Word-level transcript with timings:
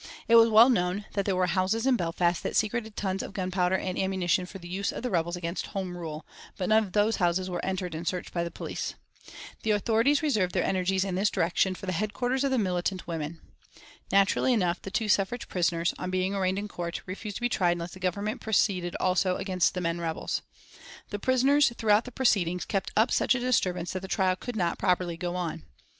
It 0.27 0.33
was 0.33 0.49
well 0.49 0.67
known 0.71 1.05
that 1.13 1.25
there 1.25 1.35
were 1.35 1.45
houses 1.45 1.85
in 1.85 1.95
Belfast 1.95 2.41
that 2.41 2.55
secreted 2.55 2.95
tons 2.95 3.21
of 3.21 3.33
gunpowder 3.33 3.77
and 3.77 3.99
ammunition 3.99 4.47
for 4.47 4.57
the 4.57 4.67
use 4.67 4.91
of 4.91 5.03
the 5.03 5.11
rebels 5.11 5.35
against 5.35 5.67
Home 5.67 5.95
Rule, 5.95 6.25
but 6.57 6.69
none 6.69 6.83
of 6.83 6.93
those 6.93 7.17
houses 7.17 7.51
were 7.51 7.63
entered 7.63 7.93
and 7.93 8.07
searched 8.07 8.33
by 8.33 8.43
the 8.43 8.49
police. 8.49 8.95
The 9.61 9.69
authorities 9.69 10.23
reserved 10.23 10.55
their 10.55 10.63
energies 10.65 11.03
in 11.05 11.13
this 11.13 11.29
direction 11.29 11.75
for 11.75 11.85
the 11.85 11.91
headquarters 11.91 12.43
of 12.43 12.49
the 12.49 12.57
militant 12.57 13.05
women. 13.05 13.41
Naturally 14.11 14.53
enough 14.53 14.81
the 14.81 14.89
two 14.89 15.07
suffrage 15.07 15.47
prisoners, 15.47 15.93
on 15.99 16.09
being 16.09 16.33
arraigned 16.33 16.57
in 16.57 16.67
court, 16.67 17.03
refused 17.05 17.37
to 17.37 17.41
be 17.41 17.47
tried 17.47 17.73
unless 17.73 17.91
the 17.93 17.99
Government 17.99 18.41
proceeded 18.41 18.95
also 18.95 19.35
against 19.35 19.75
the 19.75 19.81
men 19.81 20.01
rebels. 20.01 20.41
The 21.11 21.19
prisoners 21.19 21.73
throughout 21.77 22.05
the 22.05 22.11
proceedings 22.11 22.65
kept 22.65 22.89
up 22.97 23.11
such 23.11 23.35
a 23.35 23.39
disturbance 23.39 23.93
that 23.93 23.99
the 23.99 24.07
trial 24.07 24.35
could 24.35 24.55
not 24.55 24.79
properly 24.79 25.15
go 25.15 25.35
on. 25.35 25.61